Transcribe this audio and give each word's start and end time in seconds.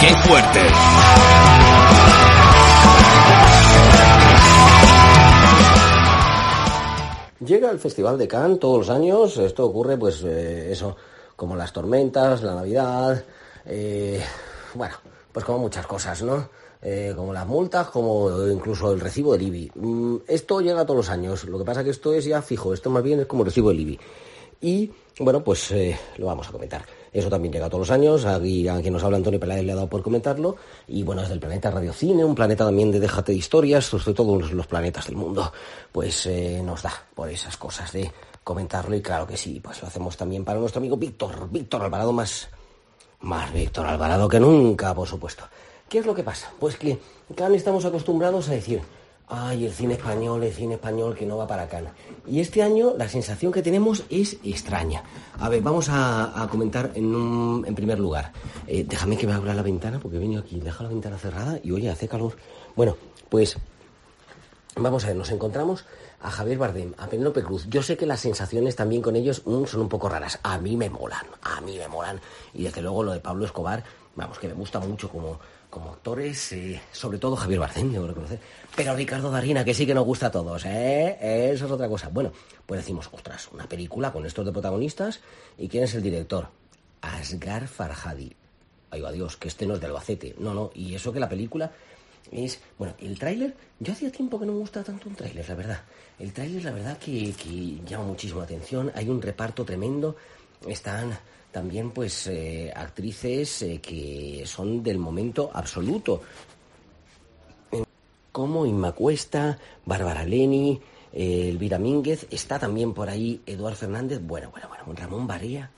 ¡Qué 0.00 0.14
fuerte! 0.28 0.60
Llega 7.40 7.70
el 7.70 7.78
Festival 7.78 8.18
de 8.18 8.26
Cannes 8.28 8.58
todos 8.58 8.78
los 8.78 8.90
años, 8.90 9.36
esto 9.38 9.64
ocurre 9.64 9.96
pues 9.96 10.22
eh, 10.24 10.72
eso, 10.72 10.96
como 11.36 11.54
las 11.54 11.72
tormentas, 11.72 12.42
la 12.42 12.54
Navidad, 12.54 13.24
eh, 13.64 14.20
bueno, 14.74 14.96
pues 15.32 15.44
como 15.44 15.60
muchas 15.60 15.86
cosas, 15.86 16.22
¿no? 16.22 16.48
Eh, 16.82 17.12
como 17.16 17.32
las 17.32 17.46
multas, 17.46 17.88
como 17.88 18.46
incluso 18.48 18.92
el 18.92 19.00
recibo 19.00 19.32
del 19.32 19.42
IBI. 19.42 19.72
Mm, 19.76 20.16
esto 20.26 20.60
llega 20.60 20.84
todos 20.84 20.98
los 20.98 21.10
años, 21.10 21.44
lo 21.44 21.58
que 21.58 21.64
pasa 21.64 21.84
que 21.84 21.90
esto 21.90 22.12
es 22.12 22.24
ya 22.24 22.42
fijo, 22.42 22.74
esto 22.74 22.90
más 22.90 23.02
bien 23.02 23.20
es 23.20 23.26
como 23.26 23.42
el 23.42 23.46
recibo 23.46 23.70
del 23.70 23.80
IBI. 23.80 24.00
Y 24.60 24.90
bueno, 25.20 25.44
pues 25.44 25.72
lo 26.18 26.26
vamos 26.26 26.48
a 26.48 26.52
comentar. 26.52 26.84
Eso 27.16 27.30
también 27.30 27.50
llega 27.50 27.70
todos 27.70 27.88
los 27.88 27.90
años. 27.90 28.26
Aquí 28.26 28.68
a 28.68 28.78
quien 28.82 28.92
nos 28.92 29.02
habla 29.02 29.16
Antonio 29.16 29.40
Peláez 29.40 29.64
le 29.64 29.72
ha 29.72 29.74
dado 29.74 29.88
por 29.88 30.02
comentarlo. 30.02 30.56
Y 30.86 31.02
bueno, 31.02 31.22
es 31.22 31.30
del 31.30 31.40
planeta 31.40 31.70
Radiocine, 31.70 32.22
un 32.22 32.34
planeta 32.34 32.66
también 32.66 32.92
de 32.92 33.00
déjate 33.00 33.32
de 33.32 33.38
historias, 33.38 33.86
sobre 33.86 34.12
todos 34.12 34.52
los 34.52 34.66
planetas 34.66 35.06
del 35.06 35.16
mundo. 35.16 35.50
Pues 35.90 36.26
eh, 36.26 36.60
nos 36.62 36.82
da 36.82 36.92
por 37.14 37.30
esas 37.30 37.56
cosas 37.56 37.90
de 37.90 38.12
comentarlo. 38.44 38.94
Y 38.94 39.00
claro 39.00 39.26
que 39.26 39.38
sí, 39.38 39.60
pues 39.60 39.80
lo 39.80 39.88
hacemos 39.88 40.14
también 40.14 40.44
para 40.44 40.60
nuestro 40.60 40.78
amigo 40.78 40.98
Víctor, 40.98 41.48
Víctor 41.50 41.84
Alvarado, 41.84 42.12
más, 42.12 42.50
más 43.20 43.50
Víctor 43.50 43.86
Alvarado 43.86 44.28
que 44.28 44.38
nunca, 44.38 44.94
por 44.94 45.08
supuesto. 45.08 45.44
¿Qué 45.88 46.00
es 46.00 46.04
lo 46.04 46.14
que 46.14 46.22
pasa? 46.22 46.52
Pues 46.58 46.76
que 46.76 46.98
vez 47.30 47.56
estamos 47.56 47.86
acostumbrados 47.86 48.50
a 48.50 48.52
decir, 48.52 48.82
ay, 49.28 49.66
el 49.66 49.72
cine 49.72 49.94
español, 49.94 50.42
el 50.42 50.52
cine 50.52 50.74
español 50.74 51.14
que 51.14 51.26
no 51.26 51.36
va 51.36 51.46
para 51.46 51.68
Cana. 51.68 51.92
Y 52.26 52.40
este 52.40 52.62
año 52.62 52.94
la 52.96 53.08
sensación 53.08 53.52
que 53.52 53.62
tenemos 53.62 54.04
es 54.10 54.38
extraña. 54.44 55.02
A 55.38 55.48
ver, 55.48 55.62
vamos 55.62 55.88
a, 55.90 56.46
comentar 56.50 56.92
en, 56.94 57.14
un, 57.14 57.64
en 57.66 57.74
primer 57.74 57.98
lugar. 57.98 58.32
Eh, 58.66 58.84
déjame 58.88 59.16
que 59.16 59.26
me 59.26 59.32
abra 59.32 59.54
la 59.54 59.62
ventana 59.62 59.98
porque 59.98 60.16
he 60.16 60.20
venido 60.20 60.42
aquí, 60.42 60.60
deja 60.60 60.82
la 60.82 60.90
ventana 60.90 61.18
cerrada 61.18 61.58
y 61.62 61.72
oye, 61.72 61.90
hace 61.90 62.08
calor. 62.08 62.36
Bueno, 62.74 62.96
pues 63.28 63.56
vamos 64.76 65.04
a 65.04 65.08
ver, 65.08 65.16
nos 65.16 65.30
encontramos 65.30 65.84
a 66.20 66.30
Javier 66.30 66.58
Bardem, 66.58 66.94
a 66.98 67.06
Penélope 67.06 67.42
Cruz. 67.42 67.66
Yo 67.68 67.82
sé 67.82 67.96
que 67.96 68.06
las 68.06 68.20
sensaciones 68.20 68.76
también 68.76 69.02
con 69.02 69.16
ellos 69.16 69.42
mm, 69.44 69.64
son 69.64 69.82
un 69.82 69.88
poco 69.88 70.08
raras. 70.08 70.38
A 70.42 70.58
mí 70.58 70.76
me 70.76 70.90
molan, 70.90 71.26
a 71.42 71.60
mí 71.60 71.78
me 71.78 71.88
molan. 71.88 72.20
Y 72.54 72.64
desde 72.64 72.82
luego 72.82 73.02
lo 73.02 73.12
de 73.12 73.20
Pablo 73.20 73.44
Escobar, 73.44 73.84
vamos, 74.14 74.38
que 74.38 74.48
me 74.48 74.54
gusta 74.54 74.78
mucho 74.80 75.08
como, 75.08 75.38
como 75.70 75.92
actores, 75.92 76.52
eh, 76.52 76.80
sobre 76.92 77.18
todo 77.18 77.36
Javier 77.36 77.60
Bardem, 77.60 77.92
debo 77.92 78.06
reconocer. 78.06 78.38
Pero 78.74 78.94
Ricardo 78.94 79.30
Darina, 79.30 79.64
que 79.64 79.74
sí 79.74 79.86
que 79.86 79.94
nos 79.94 80.04
gusta 80.04 80.26
a 80.26 80.30
todos, 80.30 80.64
¿eh? 80.64 81.50
Eso 81.52 81.66
es 81.66 81.70
otra 81.70 81.88
cosa. 81.88 82.08
Bueno, 82.08 82.32
pues 82.64 82.80
decimos, 82.80 83.08
ostras, 83.12 83.48
una 83.52 83.68
película 83.68 84.12
con 84.12 84.26
estos 84.26 84.44
de 84.44 84.52
protagonistas. 84.52 85.20
¿Y 85.58 85.68
quién 85.68 85.84
es 85.84 85.94
el 85.94 86.02
director? 86.02 86.48
Asgar 87.00 87.68
Farhadi. 87.68 88.34
Ay, 88.90 89.00
va 89.00 89.12
Dios, 89.12 89.36
que 89.36 89.48
este 89.48 89.66
no 89.66 89.74
es 89.74 89.80
de 89.80 89.86
Albacete. 89.86 90.34
No, 90.38 90.54
no, 90.54 90.70
y 90.74 90.94
eso 90.94 91.12
que 91.12 91.20
la 91.20 91.28
película 91.28 91.72
es... 92.30 92.60
Bueno, 92.78 92.94
el 92.98 93.18
tráiler, 93.18 93.54
yo 93.80 93.92
hacía 93.92 94.10
tiempo 94.10 94.38
que 94.38 94.46
no 94.46 94.52
me 94.52 94.58
gusta 94.58 94.82
tanto 94.82 95.08
un 95.08 95.14
tráiler, 95.14 95.48
la 95.48 95.54
verdad. 95.54 95.80
El 96.18 96.32
tráiler, 96.32 96.64
la 96.64 96.72
verdad, 96.72 96.98
que, 96.98 97.32
que 97.32 97.80
llama 97.86 98.04
muchísimo 98.04 98.40
la 98.40 98.44
atención. 98.44 98.92
Hay 98.94 99.08
un 99.08 99.20
reparto 99.20 99.64
tremendo. 99.64 100.16
Están 100.66 101.18
también, 101.56 101.90
pues, 101.90 102.26
eh, 102.26 102.70
actrices 102.76 103.62
eh, 103.62 103.80
que 103.80 104.42
son 104.44 104.82
del 104.82 104.98
momento 104.98 105.50
absoluto. 105.54 106.20
Como 108.30 108.66
Inma 108.66 108.92
Cuesta, 108.92 109.58
Bárbara 109.86 110.22
Leni, 110.22 110.78
eh, 111.14 111.48
Elvira 111.48 111.78
Mínguez. 111.78 112.26
Está 112.30 112.58
también 112.58 112.92
por 112.92 113.08
ahí 113.08 113.40
Eduard 113.46 113.74
Fernández. 113.74 114.20
Bueno, 114.22 114.50
bueno, 114.50 114.68
bueno, 114.68 115.00
Ramón 115.00 115.26
Barea 115.26 115.70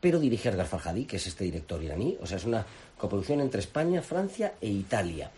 pero 0.00 0.20
dirige 0.20 0.48
Asghar 0.48 0.66
Farhadi, 0.66 1.04
que 1.04 1.16
es 1.16 1.26
este 1.26 1.44
director 1.44 1.82
iraní. 1.82 2.16
O 2.22 2.26
sea, 2.26 2.36
es 2.36 2.44
una 2.44 2.64
coproducción 2.96 3.40
entre 3.40 3.60
España, 3.60 4.00
Francia 4.00 4.54
e 4.60 4.68
Italia. 4.68 5.30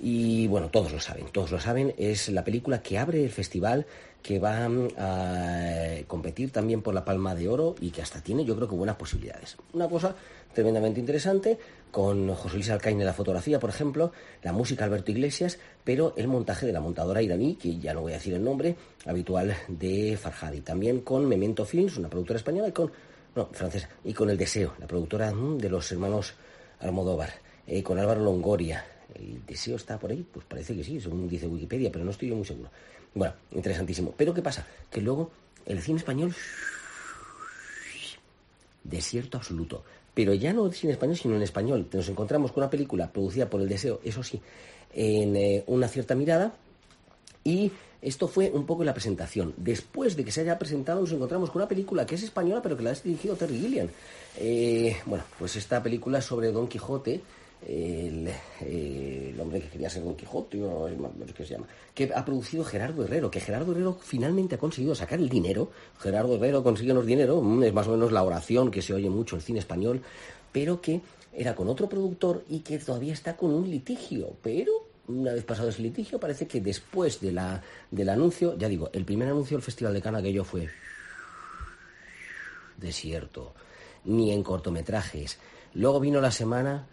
Y 0.00 0.46
bueno, 0.48 0.68
todos 0.68 0.92
lo 0.92 1.00
saben, 1.00 1.26
todos 1.32 1.50
lo 1.50 1.60
saben. 1.60 1.94
Es 1.96 2.28
la 2.28 2.44
película 2.44 2.82
que 2.82 2.98
abre 2.98 3.22
el 3.24 3.30
festival, 3.30 3.86
que 4.22 4.38
va 4.38 4.68
mm, 4.68 4.88
a 4.98 6.06
competir 6.06 6.50
también 6.50 6.82
por 6.82 6.94
la 6.94 7.04
Palma 7.04 7.34
de 7.34 7.48
Oro 7.48 7.74
y 7.80 7.90
que 7.90 8.02
hasta 8.02 8.20
tiene, 8.20 8.44
yo 8.44 8.56
creo 8.56 8.68
que 8.68 8.74
buenas 8.74 8.96
posibilidades. 8.96 9.56
Una 9.72 9.88
cosa 9.88 10.16
tremendamente 10.54 11.00
interesante, 11.00 11.58
con 11.90 12.32
José 12.34 12.56
Luis 12.56 12.70
Alcaine 12.70 13.00
en 13.00 13.06
la 13.06 13.12
fotografía, 13.12 13.60
por 13.60 13.70
ejemplo, 13.70 14.12
la 14.42 14.52
música 14.52 14.84
Alberto 14.84 15.10
Iglesias, 15.10 15.58
pero 15.84 16.14
el 16.16 16.26
montaje 16.28 16.64
de 16.66 16.72
la 16.72 16.80
montadora 16.80 17.20
iraní, 17.20 17.56
que 17.56 17.78
ya 17.78 17.92
no 17.92 18.00
voy 18.00 18.12
a 18.12 18.16
decir 18.16 18.34
el 18.34 18.42
nombre, 18.42 18.76
habitual 19.04 19.54
de 19.68 20.16
Farhadi. 20.16 20.60
También 20.60 21.00
con 21.00 21.26
Memento 21.28 21.64
Films, 21.64 21.98
una 21.98 22.08
productora 22.08 22.38
española, 22.38 22.68
y 22.68 22.72
con 22.72 22.90
no, 23.36 23.48
francesa, 23.52 23.90
y 24.04 24.14
con 24.14 24.30
El 24.30 24.38
Deseo, 24.38 24.74
la 24.78 24.86
productora 24.86 25.32
mm, 25.32 25.58
de 25.58 25.68
los 25.68 25.90
hermanos 25.92 26.34
Almodóvar, 26.80 27.30
eh, 27.66 27.82
con 27.82 27.98
Álvaro 27.98 28.22
Longoria. 28.22 28.84
¿El 29.14 29.44
Deseo 29.46 29.76
está 29.76 29.98
por 29.98 30.10
ahí? 30.10 30.26
Pues 30.32 30.44
parece 30.46 30.74
que 30.74 30.84
sí, 30.84 31.00
según 31.00 31.28
dice 31.28 31.46
Wikipedia, 31.46 31.90
pero 31.90 32.04
no 32.04 32.10
estoy 32.10 32.28
yo 32.28 32.36
muy 32.36 32.44
seguro. 32.44 32.70
Bueno, 33.14 33.34
interesantísimo. 33.52 34.12
Pero 34.16 34.34
¿qué 34.34 34.42
pasa? 34.42 34.66
Que 34.90 35.00
luego 35.00 35.30
el 35.66 35.80
cine 35.80 35.98
español... 35.98 36.34
Desierto 38.82 39.38
absoluto. 39.38 39.82
Pero 40.12 40.34
ya 40.34 40.52
no 40.52 40.70
cine 40.70 40.92
español, 40.92 41.16
sino 41.16 41.36
en 41.36 41.42
español. 41.42 41.88
Nos 41.92 42.08
encontramos 42.08 42.52
con 42.52 42.62
una 42.62 42.70
película 42.70 43.10
producida 43.10 43.48
por 43.48 43.60
El 43.60 43.68
Deseo, 43.68 44.00
eso 44.04 44.22
sí, 44.22 44.40
en 44.92 45.34
eh, 45.36 45.64
una 45.66 45.88
cierta 45.88 46.14
mirada, 46.14 46.54
y 47.42 47.72
esto 48.00 48.28
fue 48.28 48.50
un 48.50 48.66
poco 48.66 48.84
la 48.84 48.94
presentación. 48.94 49.54
Después 49.56 50.16
de 50.16 50.24
que 50.24 50.30
se 50.30 50.42
haya 50.42 50.58
presentado, 50.58 51.00
nos 51.00 51.12
encontramos 51.12 51.50
con 51.50 51.62
una 51.62 51.68
película 51.68 52.06
que 52.06 52.14
es 52.14 52.22
española, 52.22 52.60
pero 52.62 52.76
que 52.76 52.82
la 52.82 52.90
ha 52.90 52.94
dirigido 52.94 53.34
Terry 53.34 53.58
Gilliam. 53.58 53.88
Eh, 54.38 54.96
bueno, 55.06 55.24
pues 55.38 55.56
esta 55.56 55.82
película 55.82 56.20
sobre 56.20 56.52
Don 56.52 56.68
Quijote, 56.68 57.22
el, 57.66 58.28
eh, 58.60 59.30
el, 59.32 59.40
hombre 59.40 59.60
que 59.60 59.68
quería 59.68 59.88
ser 59.88 60.04
Don 60.04 60.16
Quijote, 60.16 60.62
o 60.62 60.88
¿qué 61.34 61.44
se 61.44 61.54
llama? 61.54 61.66
Que 61.94 62.10
ha 62.14 62.24
producido 62.24 62.64
Gerardo 62.64 63.04
Herrero, 63.04 63.30
que 63.30 63.40
Gerardo 63.40 63.72
Herrero 63.72 63.98
finalmente 64.02 64.56
ha 64.56 64.58
conseguido 64.58 64.94
sacar 64.94 65.18
el 65.18 65.28
dinero. 65.28 65.70
Gerardo 65.98 66.36
Herrero 66.36 66.62
consíguenos 66.62 67.06
dinero, 67.06 67.40
mm, 67.40 67.64
es 67.64 67.72
más 67.72 67.86
o 67.88 67.92
menos 67.92 68.12
la 68.12 68.22
oración 68.22 68.70
que 68.70 68.82
se 68.82 68.92
oye 68.92 69.08
mucho 69.08 69.36
en 69.36 69.40
el 69.40 69.44
cine 69.44 69.58
español, 69.60 70.02
pero 70.52 70.80
que 70.80 71.00
era 71.32 71.54
con 71.54 71.68
otro 71.68 71.88
productor 71.88 72.44
y 72.48 72.60
que 72.60 72.78
todavía 72.78 73.12
está 73.12 73.36
con 73.36 73.52
un 73.52 73.68
litigio, 73.68 74.36
pero 74.42 74.72
una 75.08 75.32
vez 75.32 75.44
pasado 75.44 75.68
ese 75.68 75.82
litigio, 75.82 76.18
parece 76.18 76.46
que 76.46 76.60
después 76.60 77.20
de 77.20 77.32
la, 77.32 77.62
del 77.90 78.08
anuncio, 78.08 78.56
ya 78.56 78.68
digo, 78.68 78.90
el 78.92 79.04
primer 79.04 79.28
anuncio 79.28 79.56
del 79.56 79.64
Festival 79.64 79.92
de 79.92 80.00
Cannes 80.00 80.20
aquello 80.20 80.44
fue 80.44 80.68
desierto, 82.76 83.54
ni 84.04 84.32
en 84.32 84.42
cortometrajes. 84.42 85.38
Luego 85.74 86.00
vino 86.00 86.20
la 86.20 86.30
semana 86.30 86.86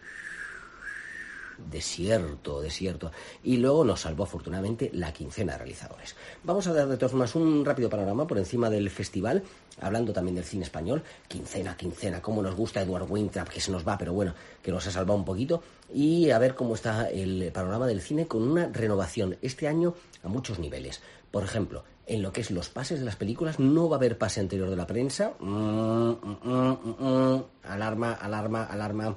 desierto, 1.70 2.60
desierto. 2.60 3.10
Y 3.42 3.56
luego 3.56 3.84
nos 3.84 4.00
salvó 4.00 4.24
afortunadamente 4.24 4.90
la 4.92 5.12
quincena 5.12 5.52
de 5.52 5.58
realizadores. 5.58 6.14
Vamos 6.44 6.66
a 6.66 6.72
dar 6.72 6.88
de 6.88 6.96
todas 6.96 7.12
formas 7.12 7.34
un 7.34 7.64
rápido 7.64 7.88
panorama 7.88 8.26
por 8.26 8.38
encima 8.38 8.70
del 8.70 8.90
festival, 8.90 9.42
hablando 9.80 10.12
también 10.12 10.36
del 10.36 10.44
cine 10.44 10.64
español. 10.64 11.02
Quincena, 11.28 11.76
quincena, 11.76 12.20
cómo 12.22 12.42
nos 12.42 12.54
gusta 12.54 12.82
Edward 12.82 13.10
Winthrop, 13.10 13.48
que 13.48 13.60
se 13.60 13.70
nos 13.70 13.86
va, 13.86 13.98
pero 13.98 14.12
bueno, 14.12 14.34
que 14.62 14.70
nos 14.70 14.86
ha 14.86 14.90
salvado 14.90 15.18
un 15.18 15.24
poquito. 15.24 15.62
Y 15.92 16.30
a 16.30 16.38
ver 16.38 16.54
cómo 16.54 16.74
está 16.74 17.08
el 17.10 17.50
panorama 17.52 17.86
del 17.86 18.00
cine 18.00 18.26
con 18.26 18.42
una 18.42 18.68
renovación 18.68 19.36
este 19.42 19.68
año 19.68 19.94
a 20.22 20.28
muchos 20.28 20.58
niveles. 20.58 21.00
Por 21.30 21.44
ejemplo, 21.44 21.84
en 22.06 22.22
lo 22.22 22.32
que 22.32 22.40
es 22.40 22.50
los 22.50 22.68
pases 22.68 22.98
de 22.98 23.04
las 23.04 23.16
películas, 23.16 23.58
no 23.58 23.88
va 23.88 23.96
a 23.96 23.98
haber 23.98 24.18
pase 24.18 24.40
anterior 24.40 24.68
de 24.68 24.76
la 24.76 24.86
prensa. 24.86 25.32
Mm, 25.38 26.10
mm, 26.42 26.78
mm, 26.98 27.44
alarma, 27.64 28.12
alarma, 28.12 28.64
alarma. 28.64 29.16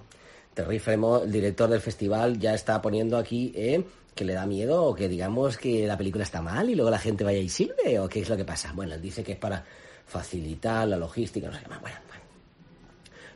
Terry 0.55 0.79
Fremo, 0.79 1.21
el 1.23 1.31
director 1.31 1.69
del 1.69 1.81
festival, 1.81 2.39
ya 2.39 2.53
está 2.53 2.81
poniendo 2.81 3.17
aquí 3.17 3.51
eh, 3.55 3.83
que 4.15 4.23
le 4.23 4.33
da 4.33 4.45
miedo 4.45 4.85
o 4.85 4.95
que 4.95 5.09
digamos 5.09 5.57
que 5.57 5.85
la 5.85 5.97
película 5.97 6.23
está 6.23 6.41
mal 6.41 6.69
y 6.69 6.75
luego 6.75 6.89
la 6.89 6.97
gente 6.97 7.25
vaya 7.25 7.39
y 7.39 7.49
sirve 7.49 7.99
o 7.99 8.07
qué 8.07 8.21
es 8.21 8.29
lo 8.29 8.37
que 8.37 8.45
pasa. 8.45 8.71
Bueno, 8.73 8.95
él 8.95 9.01
dice 9.01 9.21
que 9.21 9.33
es 9.33 9.37
para 9.37 9.65
facilitar 10.07 10.87
la 10.87 10.95
logística, 10.95 11.47
no 11.47 11.53
sé 11.53 11.61
qué 11.61 11.67
más. 11.67 11.81
Bueno, 11.81 11.97
bueno. 12.07 12.23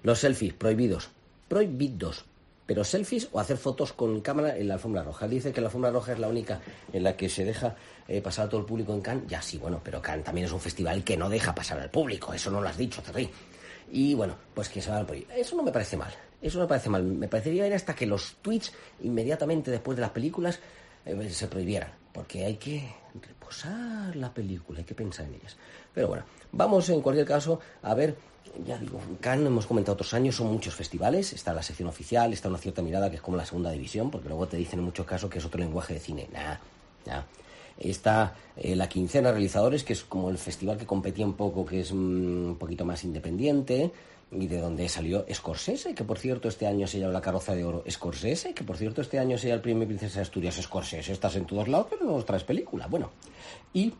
Los 0.03 0.19
selfies 0.19 0.53
prohibidos. 0.53 1.09
Prohibidos. 1.49 2.25
pero 2.65 2.83
selfies 2.85 3.27
o 3.33 3.39
hacer 3.39 3.57
fotos 3.57 3.91
con 3.93 4.21
cámara 4.21 4.55
en 4.55 4.69
la 4.69 4.75
alfombra 4.75 5.03
roja. 5.03 5.27
Dice 5.27 5.51
que 5.51 5.59
la 5.59 5.67
alfombra 5.67 5.91
roja 5.91 6.13
es 6.13 6.19
la 6.19 6.29
única 6.29 6.61
en 6.93 7.03
la 7.03 7.17
que 7.17 7.27
se 7.27 7.43
deja 7.43 7.75
eh, 8.07 8.21
pasar 8.21 8.45
a 8.45 8.49
todo 8.49 8.61
el 8.61 8.65
público 8.65 8.93
en 8.93 9.01
Cannes. 9.01 9.27
Ya 9.27 9.41
sí, 9.41 9.57
bueno, 9.57 9.81
pero 9.83 10.01
Cannes 10.01 10.23
también 10.23 10.45
es 10.45 10.53
un 10.53 10.61
festival 10.61 11.03
que 11.03 11.17
no 11.17 11.29
deja 11.29 11.53
pasar 11.53 11.79
al 11.81 11.89
público, 11.89 12.33
eso 12.33 12.49
no 12.49 12.61
lo 12.61 12.69
has 12.69 12.77
dicho, 12.77 13.01
Terry. 13.01 13.29
Y 13.91 14.13
bueno, 14.13 14.35
pues 14.53 14.69
que 14.69 14.81
se 14.81 14.91
va 14.91 15.03
por 15.05 15.15
ahí. 15.15 15.25
Eso 15.35 15.55
no 15.55 15.63
me 15.63 15.71
parece 15.71 15.97
mal, 15.97 16.13
eso 16.41 16.57
no 16.57 16.65
me 16.65 16.69
parece 16.69 16.89
mal. 16.89 17.03
Me 17.03 17.27
parecería 17.27 17.63
bien 17.63 17.75
hasta 17.75 17.95
que 17.95 18.05
los 18.05 18.35
tweets 18.41 18.71
inmediatamente 19.01 19.71
después 19.71 19.95
de 19.95 20.01
las 20.01 20.11
películas 20.11 20.59
eh, 21.05 21.29
se 21.29 21.47
prohibieran, 21.47 21.91
porque 22.13 22.45
hay 22.45 22.55
que 22.55 22.87
reposar 23.21 24.15
la 24.15 24.33
película, 24.33 24.79
hay 24.79 24.85
que 24.85 24.95
pensar 24.95 25.25
en 25.25 25.35
ellas. 25.35 25.57
Pero 25.93 26.07
bueno, 26.07 26.23
vamos 26.51 26.89
en 26.89 27.01
cualquier 27.01 27.25
caso 27.25 27.59
a 27.81 27.93
ver, 27.93 28.15
ya 28.65 28.77
digo, 28.77 28.99
Cannes 29.19 29.47
hemos 29.47 29.65
comentado 29.65 29.93
otros 29.93 30.13
años, 30.13 30.35
son 30.35 30.47
muchos 30.47 30.73
festivales, 30.75 31.33
está 31.33 31.53
la 31.53 31.63
sección 31.63 31.89
oficial, 31.89 32.33
está 32.33 32.49
una 32.49 32.57
cierta 32.57 32.81
mirada 32.81 33.09
que 33.09 33.17
es 33.17 33.21
como 33.21 33.37
la 33.37 33.45
segunda 33.45 33.71
división, 33.71 34.11
porque 34.11 34.27
luego 34.27 34.47
te 34.47 34.57
dicen 34.57 34.79
en 34.79 34.85
muchos 34.85 35.05
casos 35.05 35.29
que 35.29 35.39
es 35.39 35.45
otro 35.45 35.59
lenguaje 35.59 35.95
de 35.95 35.99
cine. 35.99 36.29
Nah, 36.31 36.57
nah. 37.05 37.23
Está 37.79 38.35
eh, 38.57 38.75
la 38.75 38.89
quincena 38.89 39.31
realizadores, 39.31 39.83
que 39.83 39.93
es 39.93 40.03
como 40.03 40.29
el 40.29 40.37
festival 40.37 40.77
que 40.77 40.85
competía 40.85 41.25
un 41.25 41.33
poco, 41.33 41.65
que 41.65 41.79
es 41.79 41.93
mm, 41.93 42.45
un 42.49 42.57
poquito 42.59 42.85
más 42.85 43.03
independiente, 43.03 43.91
y 44.31 44.47
de 44.47 44.59
donde 44.59 44.87
salió 44.89 45.25
Scorsese, 45.33 45.95
que 45.95 46.03
por 46.03 46.19
cierto 46.19 46.49
este 46.49 46.67
año 46.67 46.85
se 46.87 46.99
llama 46.99 47.13
la 47.13 47.21
carroza 47.21 47.55
de 47.55 47.63
oro 47.63 47.83
Scorsese, 47.89 48.53
que 48.53 48.63
por 48.63 48.77
cierto 48.77 49.01
este 49.01 49.17
año 49.17 49.37
se 49.37 49.47
llama 49.47 49.55
el 49.55 49.61
premio 49.61 49.87
Princesa 49.87 50.15
de 50.15 50.21
Asturias 50.21 50.59
Scorsese. 50.61 51.11
Estás 51.11 51.35
en 51.35 51.45
todos 51.45 51.67
lados, 51.67 51.87
pero 51.89 52.05
no 52.05 52.11
nos 52.11 52.25
traes 52.25 52.43
película. 52.43 52.87
Bueno, 52.87 53.09
y 53.73 53.93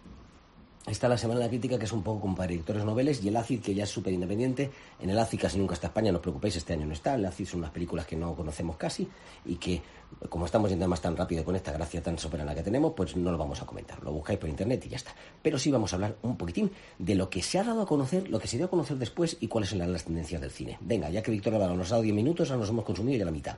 Está 0.90 1.08
la 1.08 1.20
Semana 1.20 1.40
de 1.40 1.46
la 1.46 1.50
Crítica, 1.50 1.78
que 1.78 1.86
es 1.86 1.92
un 1.92 2.02
poco 2.02 2.22
como 2.22 2.36
para 2.36 2.48
directores 2.48 2.84
noveles, 2.84 3.24
y 3.24 3.28
el 3.28 3.38
ACID, 3.38 3.62
que 3.62 3.76
ya 3.76 3.84
es 3.84 3.92
súper 3.92 4.12
independiente. 4.12 4.72
En 5.00 5.12
el 5.12 5.20
ACID 5.20 5.42
casi 5.42 5.60
nunca 5.60 5.76
está 5.76 5.88
España, 5.88 6.12
no 6.12 6.18
os 6.18 6.22
preocupéis, 6.24 6.56
este 6.56 6.74
año 6.74 6.88
no 6.88 6.94
está. 6.94 7.14
El 7.14 7.24
ACID 7.28 7.46
son 7.46 7.60
unas 7.60 7.70
películas 7.70 8.08
que 8.08 8.16
no 8.16 8.34
conocemos 8.36 8.76
casi 8.76 9.08
y 9.46 9.58
que, 9.58 9.84
como 10.30 10.48
estamos 10.48 10.72
yendo 10.72 10.88
más 10.88 11.00
tan 11.00 11.16
rápido 11.16 11.46
con 11.46 11.56
esta 11.56 11.72
gracia 11.72 12.02
tan 12.02 12.18
soberana 12.18 12.56
que 12.56 12.64
tenemos, 12.64 12.94
pues 12.96 13.16
no 13.16 13.32
lo 13.32 13.38
vamos 13.38 13.62
a 13.62 13.68
comentar. 13.68 14.02
Lo 14.04 14.12
buscáis 14.12 14.40
por 14.40 14.50
internet 14.50 14.84
y 14.88 14.90
ya 14.90 14.98
está. 14.98 15.14
Pero 15.44 15.60
sí 15.60 15.70
vamos 15.70 15.94
a 15.94 15.98
hablar 15.98 16.16
un 16.24 16.36
poquitín 16.38 16.72
de 16.98 17.14
lo 17.14 17.30
que 17.30 17.44
se 17.44 17.60
ha 17.60 17.64
dado 17.64 17.84
a 17.84 17.86
conocer, 17.86 18.28
lo 18.28 18.40
que 18.40 18.48
se 18.48 18.58
dio 18.58 18.66
a 18.66 18.70
conocer 18.70 18.98
después 18.98 19.38
y 19.40 19.48
cuáles 19.48 19.70
son 19.70 19.78
las 19.78 20.04
tendencias 20.04 20.42
del 20.42 20.50
cine. 20.50 20.80
Venga, 20.82 21.12
ya 21.12 21.22
que 21.22 21.30
Victoria 21.30 21.60
nos 21.60 21.88
ha 21.92 21.92
dado 21.92 22.02
10 22.02 22.16
minutos, 22.16 22.50
ahora 22.50 22.62
nos 22.62 22.70
hemos 22.70 22.84
consumido 22.84 23.20
ya 23.20 23.26
la 23.26 23.32
mitad. 23.32 23.58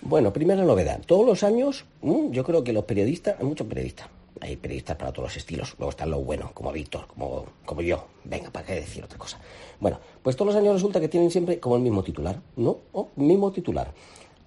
Bueno, 0.00 0.32
primera 0.32 0.64
novedad. 0.64 1.02
Todos 1.04 1.26
los 1.26 1.42
años, 1.42 1.84
mm, 2.00 2.30
yo 2.30 2.44
creo 2.44 2.64
que 2.64 2.72
los 2.72 2.84
periodistas, 2.84 3.36
hay 3.38 3.44
muchos 3.44 3.66
periodistas, 3.66 4.08
hay 4.40 4.56
periodistas 4.56 4.96
para 4.96 5.12
todos 5.12 5.28
los 5.28 5.36
estilos. 5.36 5.74
Luego 5.78 5.90
están 5.90 6.10
los 6.10 6.24
buenos, 6.24 6.52
como 6.52 6.72
Víctor, 6.72 7.06
como, 7.06 7.44
como 7.64 7.82
yo. 7.82 8.04
Venga, 8.24 8.50
¿para 8.50 8.66
qué 8.66 8.74
decir 8.74 9.04
otra 9.04 9.18
cosa? 9.18 9.38
Bueno, 9.80 9.98
pues 10.22 10.36
todos 10.36 10.54
los 10.54 10.62
años 10.62 10.74
resulta 10.74 11.00
que 11.00 11.08
tienen 11.08 11.30
siempre 11.30 11.58
como 11.60 11.76
el 11.76 11.82
mismo 11.82 12.02
titular, 12.02 12.40
¿no? 12.56 12.78
Mismo 13.16 13.50
titular. 13.52 13.92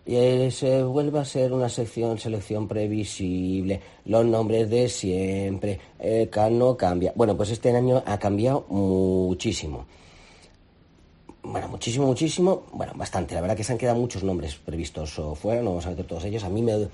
Eh, 0.08 0.52
se 0.52 0.84
vuelve 0.84 1.20
a 1.20 1.26
ser 1.26 1.52
una 1.52 1.68
sección, 1.68 2.20
selección 2.20 2.68
previsible, 2.68 3.82
los 4.06 4.24
nombres 4.24 4.70
de 4.70 4.88
siempre, 4.88 5.80
el 5.98 6.30
no 6.52 6.78
cambia. 6.78 7.12
Bueno, 7.16 7.36
pues 7.36 7.50
este 7.50 7.76
año 7.76 8.04
ha 8.06 8.20
cambiado 8.20 8.66
muchísimo. 8.70 9.86
Bueno, 11.42 11.68
muchísimo, 11.70 12.06
muchísimo. 12.06 12.64
Bueno, 12.72 12.94
bastante. 12.96 13.34
La 13.34 13.42
verdad 13.42 13.58
que 13.58 13.64
se 13.64 13.72
han 13.72 13.78
quedado 13.78 14.00
muchos 14.00 14.24
nombres 14.24 14.56
previstos 14.56 15.18
o 15.20 15.34
fuera, 15.36 15.62
no 15.62 15.72
vamos 15.72 15.86
a 15.88 15.90
meter 15.90 16.06
todos 16.06 16.26
ellos. 16.26 16.44
A 16.44 16.50
mí 16.50 16.62
me 16.62 16.88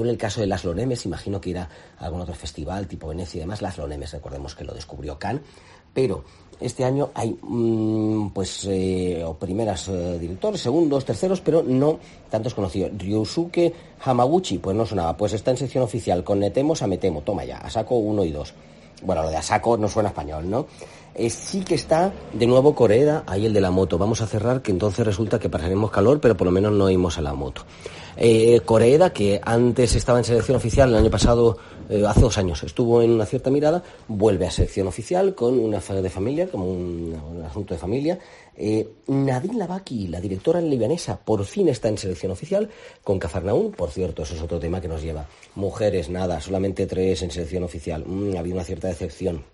en 0.00 0.08
el 0.08 0.16
caso 0.16 0.40
de 0.40 0.46
Las 0.46 0.64
Lonemes, 0.64 1.04
imagino 1.04 1.40
que 1.40 1.50
irá 1.50 1.68
a 1.98 2.06
algún 2.06 2.22
otro 2.22 2.34
festival 2.34 2.86
tipo 2.88 3.08
Venecia 3.08 3.38
y 3.38 3.40
demás. 3.40 3.60
Las 3.60 3.76
Lonemes, 3.76 4.12
recordemos 4.12 4.54
que 4.54 4.64
lo 4.64 4.72
descubrió 4.72 5.18
Cannes. 5.18 5.42
Pero 5.92 6.24
este 6.58 6.84
año 6.84 7.10
hay 7.14 7.36
mm, 7.42 8.30
pues 8.30 8.66
eh, 8.70 9.24
primeras 9.38 9.88
eh, 9.88 10.18
directores, 10.18 10.60
segundos, 10.60 11.04
terceros, 11.04 11.40
pero 11.40 11.62
no 11.62 11.98
tantos 12.30 12.54
conocidos. 12.54 12.92
Ryusuke 12.96 13.74
Hamaguchi, 14.04 14.58
pues 14.58 14.76
no 14.76 14.86
sonaba. 14.86 15.16
Pues 15.16 15.34
está 15.34 15.50
en 15.50 15.58
sección 15.58 15.84
oficial 15.84 16.24
con 16.24 16.40
Netemos 16.40 16.82
a 16.82 16.86
Metemo. 16.86 17.20
Toma 17.20 17.44
ya, 17.44 17.58
a 17.58 17.68
saco 17.68 17.96
uno 17.96 18.24
y 18.24 18.30
dos. 18.32 18.54
Bueno, 19.04 19.22
lo 19.22 19.30
de 19.30 19.36
Asako 19.36 19.76
no 19.76 19.88
suena 19.88 20.10
español, 20.10 20.48
¿no? 20.48 20.66
Eh, 21.14 21.30
sí 21.30 21.62
que 21.64 21.74
está 21.74 22.12
de 22.32 22.46
nuevo 22.46 22.74
Corea, 22.74 23.22
ahí 23.26 23.46
el 23.46 23.52
de 23.52 23.60
la 23.60 23.70
moto. 23.70 23.98
Vamos 23.98 24.20
a 24.20 24.26
cerrar, 24.26 24.62
que 24.62 24.70
entonces 24.70 25.04
resulta 25.04 25.38
que 25.38 25.48
pasaremos 25.48 25.90
calor, 25.90 26.20
pero 26.20 26.36
por 26.36 26.46
lo 26.46 26.50
menos 26.52 26.72
no 26.72 26.84
oímos 26.84 27.18
a 27.18 27.22
la 27.22 27.34
moto. 27.34 27.64
Eh, 28.16 28.60
Corea, 28.64 29.10
que 29.10 29.40
antes 29.42 29.94
estaba 29.94 30.18
en 30.18 30.24
selección 30.24 30.56
oficial 30.56 30.90
el 30.90 30.96
año 30.96 31.10
pasado, 31.10 31.56
eh, 31.88 32.04
hace 32.06 32.20
dos 32.20 32.36
años, 32.38 32.62
estuvo 32.62 33.02
en 33.02 33.10
una 33.10 33.26
cierta 33.26 33.50
mirada, 33.50 33.82
vuelve 34.08 34.46
a 34.46 34.50
selección 34.50 34.86
oficial 34.86 35.34
con 35.34 35.58
una 35.58 35.80
de 35.80 36.10
familia, 36.10 36.48
como 36.48 36.70
un, 36.70 37.42
asunto 37.48 37.74
de 37.74 37.80
familia. 37.80 38.18
Eh, 38.56 38.86
Nadine 39.08 39.58
Lavaki, 39.58 40.08
la 40.08 40.20
directora 40.20 40.60
libanesa, 40.60 41.18
por 41.18 41.44
fin 41.44 41.68
está 41.68 41.88
en 41.88 41.98
selección 41.98 42.32
oficial 42.32 42.68
con 43.02 43.18
Cafarnaún. 43.18 43.72
Por 43.72 43.90
cierto, 43.90 44.22
eso 44.22 44.34
es 44.34 44.42
otro 44.42 44.58
tema 44.60 44.80
que 44.80 44.88
nos 44.88 45.02
lleva. 45.02 45.26
Mujeres, 45.54 46.10
nada, 46.10 46.40
solamente 46.40 46.86
tres 46.86 47.22
en 47.22 47.30
selección 47.30 47.64
oficial. 47.64 48.04
Mm, 48.06 48.36
ha 48.36 48.40
habido 48.40 48.56
una 48.56 48.64
cierta 48.64 48.88
decepción. 48.88 49.44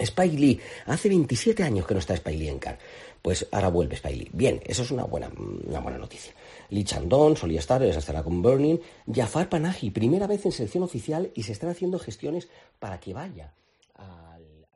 Spike 0.00 0.38
Lee, 0.38 0.60
hace 0.86 1.08
27 1.08 1.62
años 1.62 1.86
que 1.86 1.94
no 1.94 2.00
está 2.00 2.14
Spike 2.14 2.38
Lee 2.38 2.48
en 2.48 2.58
Cannes. 2.58 2.80
Pues 3.22 3.46
ahora 3.52 3.68
vuelve 3.68 3.94
Spike 3.96 4.16
Lee. 4.16 4.30
Bien, 4.32 4.60
eso 4.64 4.82
es 4.82 4.90
una 4.90 5.04
buena, 5.04 5.30
una 5.66 5.80
buena 5.80 5.98
noticia. 5.98 6.32
Lee 6.70 6.84
Chandon 6.84 7.36
solía 7.36 7.60
estar, 7.60 7.82
estará 7.82 8.22
con 8.22 8.40
Burning. 8.40 8.78
Jafar 9.12 9.48
Panahi, 9.48 9.90
primera 9.90 10.26
vez 10.26 10.46
en 10.46 10.52
selección 10.52 10.84
oficial 10.84 11.30
y 11.34 11.42
se 11.42 11.52
están 11.52 11.70
haciendo 11.70 11.98
gestiones 11.98 12.48
para 12.78 12.98
que 12.98 13.12
vaya 13.12 13.52
al... 13.96 14.66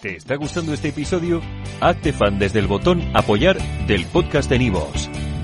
¿Te 0.00 0.16
está 0.16 0.36
gustando 0.36 0.72
este 0.72 0.88
episodio? 0.88 1.42
Hazte 1.80 2.12
fan 2.12 2.38
desde 2.38 2.58
el 2.60 2.66
botón 2.66 3.02
apoyar 3.14 3.58
del 3.86 4.06
podcast 4.06 4.48
de 4.48 4.58
Nivos. 4.58 5.10